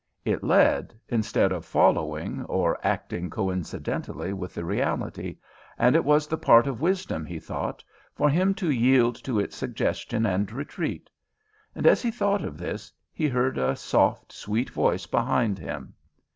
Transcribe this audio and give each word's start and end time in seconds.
It 0.25 0.43
led 0.43 0.95
instead 1.09 1.51
of 1.51 1.63
following 1.63 2.41
or 2.45 2.79
acting 2.81 3.29
coincidently 3.29 4.33
with 4.33 4.55
the 4.55 4.65
reality, 4.65 5.37
and 5.77 5.95
it 5.95 6.03
was 6.03 6.25
the 6.25 6.39
part 6.39 6.65
of 6.65 6.81
wisdom, 6.81 7.23
he 7.23 7.37
thought, 7.37 7.83
for 8.15 8.27
him 8.27 8.55
to 8.55 8.71
yield 8.71 9.13
to 9.23 9.39
its 9.39 9.55
suggestion 9.55 10.25
and 10.25 10.51
retreat; 10.51 11.07
and 11.75 11.85
as 11.85 12.01
he 12.01 12.09
thought 12.09 12.41
this, 12.57 12.91
he 13.13 13.27
heard 13.27 13.59
a 13.59 13.75
soft 13.75 14.31
sweet 14.33 14.71
voice 14.71 15.05
behind 15.05 15.59
him. 15.59 15.93